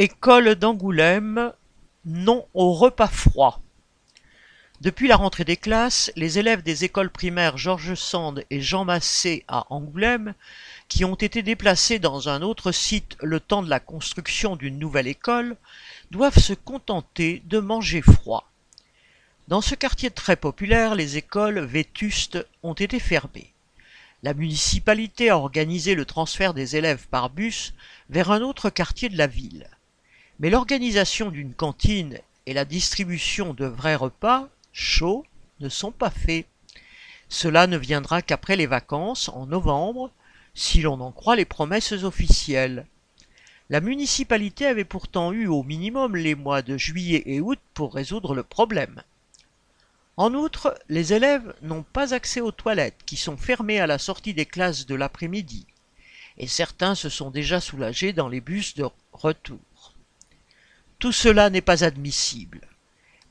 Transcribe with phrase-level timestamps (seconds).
[0.00, 1.52] École d'Angoulême,
[2.04, 3.60] non au repas froid.
[4.80, 9.44] Depuis la rentrée des classes, les élèves des écoles primaires Georges Sand et Jean Massé
[9.48, 10.34] à Angoulême,
[10.86, 15.08] qui ont été déplacés dans un autre site le temps de la construction d'une nouvelle
[15.08, 15.56] école,
[16.12, 18.48] doivent se contenter de manger froid.
[19.48, 23.52] Dans ce quartier très populaire, les écoles vétustes ont été fermées.
[24.22, 27.74] La municipalité a organisé le transfert des élèves par bus
[28.10, 29.68] vers un autre quartier de la ville.
[30.40, 35.24] Mais l'organisation d'une cantine et la distribution de vrais repas, chauds,
[35.60, 36.46] ne sont pas faits.
[37.28, 40.12] Cela ne viendra qu'après les vacances, en novembre,
[40.54, 42.86] si l'on en croit les promesses officielles.
[43.68, 48.34] La municipalité avait pourtant eu au minimum les mois de juillet et août pour résoudre
[48.34, 49.02] le problème.
[50.16, 54.34] En outre, les élèves n'ont pas accès aux toilettes qui sont fermées à la sortie
[54.34, 55.66] des classes de l'après-midi,
[56.38, 59.58] et certains se sont déjà soulagés dans les bus de retour.
[60.98, 62.60] Tout cela n'est pas admissible.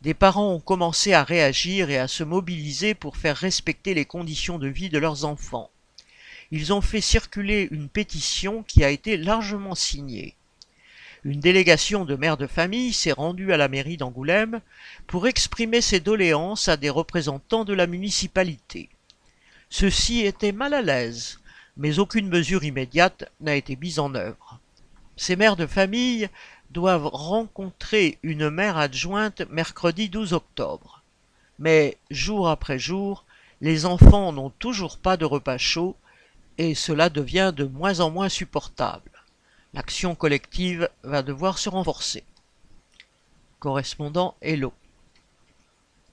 [0.01, 4.57] Des parents ont commencé à réagir et à se mobiliser pour faire respecter les conditions
[4.57, 5.69] de vie de leurs enfants.
[6.51, 10.35] Ils ont fait circuler une pétition qui a été largement signée.
[11.25, 14.61] Une délégation de mères de famille s'est rendue à la mairie d'Angoulême
[15.05, 18.87] pour exprimer ses doléances à des représentants de la municipalité.
[19.69, 21.41] Ceux-ci étaient mal à l'aise,
[21.75, 24.61] mais aucune mesure immédiate n'a été mise en œuvre.
[25.17, 26.29] Ces mères de famille
[26.71, 31.01] doivent rencontrer une mère adjointe mercredi 12 octobre.
[31.59, 33.25] Mais jour après jour,
[33.61, 35.95] les enfants n'ont toujours pas de repas chaud
[36.57, 39.11] et cela devient de moins en moins supportable.
[39.73, 42.23] L'action collective va devoir se renforcer.
[43.59, 44.73] Correspondant Hello.